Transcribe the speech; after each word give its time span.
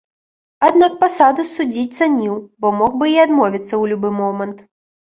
Аднак 0.67 0.95
пасаду 1.03 1.45
суддзі 1.51 1.83
цаніў, 1.99 2.35
бо 2.63 2.75
мог 2.81 2.91
бы 3.03 3.15
і 3.15 3.17
адмовіцца 3.29 3.71
ў 3.71 3.83
любы 3.95 4.09
момант. 4.21 4.57